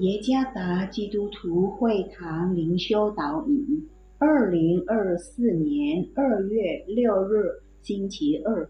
[0.00, 3.88] 耶加达基督徒会堂灵修导引，
[4.18, 7.46] 二零二四年二月六日
[7.80, 8.68] 星期二，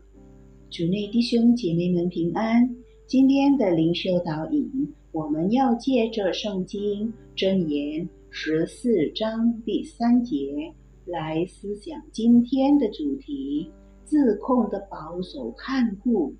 [0.70, 2.68] 主内弟兄姐妹们平安。
[3.08, 4.70] 今天的灵修导引，
[5.10, 10.72] 我们要借着圣经箴言十四章第三节
[11.06, 13.68] 来思想今天的主题：
[14.04, 16.32] 自控的保守看顾。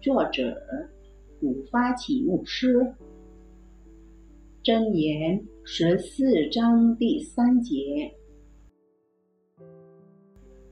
[0.00, 0.56] 作者
[1.40, 2.86] 古发起牧师。
[4.66, 8.12] 箴言十四章第三节：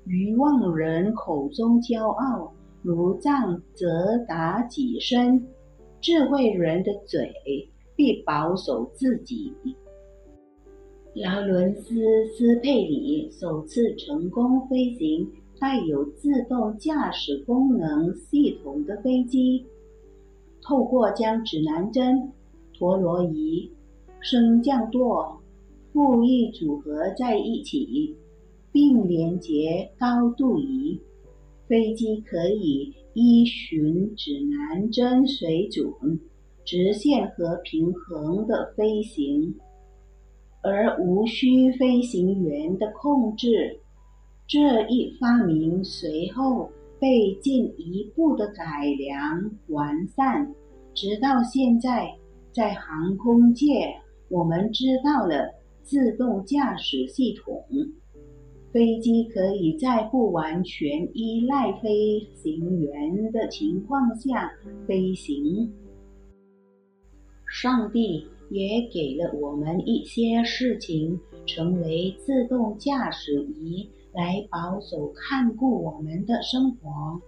[0.05, 2.52] 愚妄人口中骄傲，
[2.83, 3.87] 如杖责
[4.27, 5.41] 打己身；
[6.01, 7.33] 智慧人的嘴
[7.95, 9.52] 必保守自己。
[11.15, 11.95] 劳伦斯·
[12.37, 15.30] 斯佩里首次成功飞行
[15.61, 19.65] 带有自动驾驶功能系统的飞机，
[20.61, 22.33] 透过将指南针、
[22.77, 23.71] 陀螺仪。
[24.25, 25.39] 升降舵、
[25.93, 28.17] 副翼组合在一起，
[28.73, 30.99] 并连接高度仪，
[31.69, 35.85] 飞机可以依循指南针水准
[36.65, 39.55] 直线和平衡的飞行，
[40.63, 43.79] 而无需飞行员的控制。
[44.49, 50.51] 这一发明随后被进一步的改良完善，
[50.95, 52.11] 直到现在，
[52.51, 53.95] 在航空界。
[54.35, 57.65] 我们知道了自动驾驶系统，
[58.73, 64.50] 飞机可以在不完全依赖飞行员的情况下
[64.88, 65.72] 飞行。
[67.47, 77.21] 上帝也给了我们一些事情，成为自动驾驶仪来保守看顾我们的生活。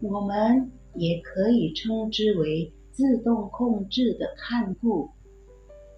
[0.00, 5.08] 我们也可以称之为自动控制的看顾。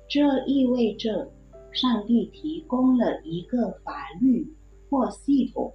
[0.08, 1.30] 这意味着，
[1.72, 4.46] 上帝提供了一个法律
[4.88, 5.72] 或系统，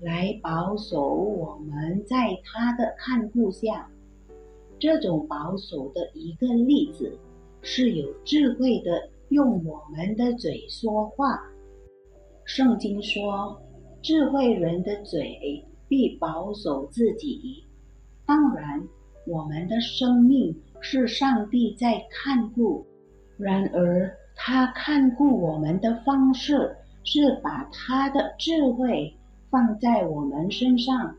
[0.00, 3.90] 来保守我们在他的看顾下。
[4.78, 7.18] 这种保守的一个例子，
[7.62, 11.40] 是有智慧的用我们的嘴说话。
[12.44, 13.60] 圣经说，
[14.02, 17.64] 智慧人的嘴必保守自己。
[18.26, 18.86] 当然，
[19.26, 22.86] 我们的生命是上帝在看顾。
[23.38, 29.16] 然而，他看顾我们的方式是把他的智慧
[29.48, 31.14] 放在我们身上，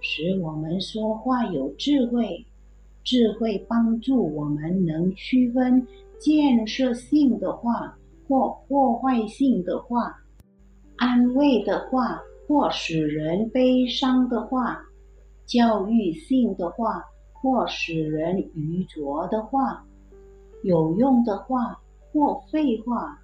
[0.00, 2.44] 使我们说话有智慧。
[3.04, 5.86] 智慧帮助我们能区分
[6.18, 7.96] 建设性的话
[8.28, 10.16] 或破坏性的话，
[10.96, 14.80] 安慰的话或使人悲伤的话，
[15.46, 19.84] 教育性的话或使人愚拙的话。
[20.62, 21.80] 有用的话
[22.12, 23.20] 或废话，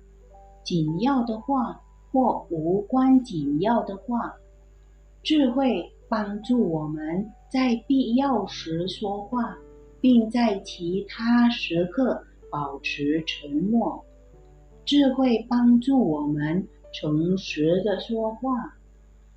[0.64, 4.34] 紧要的话或无关紧要的话，
[5.22, 9.56] 智慧帮助我们在必要时说话，
[10.00, 14.04] 并在其他时刻保持沉默。
[14.84, 18.76] 智慧帮助我们诚实的说话，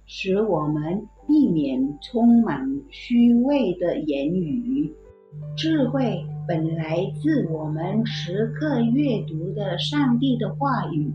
[0.06, 4.96] 使我们避免充满虚伪的言语。
[5.56, 11.14] 智慧本来自我们时刻阅读的上帝的话语，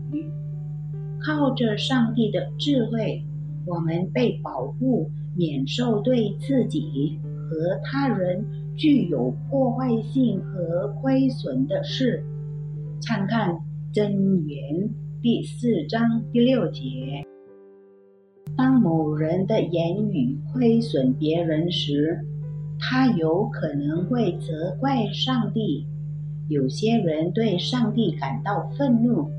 [1.21, 3.23] 靠着上帝的智慧，
[3.65, 8.45] 我们被保护免受对自己和他人
[8.75, 12.23] 具有破坏性和亏损的事。
[12.99, 13.55] 参看
[13.93, 14.89] 真言
[15.21, 17.23] 第四章第六节。
[18.55, 22.19] 当某人的言语亏损别人时，
[22.79, 25.85] 他有可能会责怪上帝。
[26.47, 29.29] 有些人对上帝感到愤怒，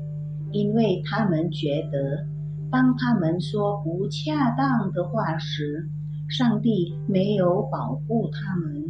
[0.51, 2.25] 因为他们觉得，
[2.69, 5.89] 当他们说不恰当的话时，
[6.27, 8.85] 上帝没有保护他们。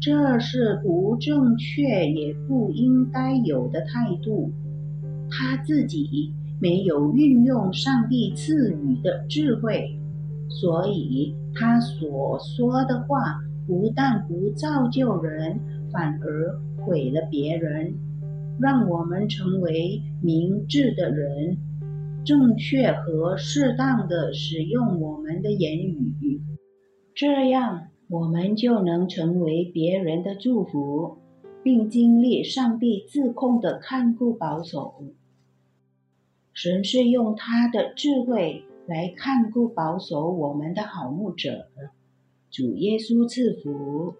[0.00, 4.52] 这是不正确也不应该有的态度。
[5.30, 9.98] 他自己没有运用上帝赐予的智慧，
[10.50, 13.40] 所以他所说的话。
[13.66, 15.60] 不但不造就人，
[15.92, 17.94] 反而毁了别人。
[18.60, 21.56] 让我们成为明智的人，
[22.24, 26.40] 正确和适当的使用我们的言语，
[27.14, 31.18] 这样我们就能成为别人的祝福，
[31.64, 35.02] 并经历上帝自控的看顾保守。
[36.52, 41.66] 神是用他的智慧来看顾保守我们的好牧者。
[42.54, 44.14] 主耶稣赐福。